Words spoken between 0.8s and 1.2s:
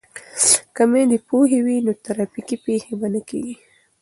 میندې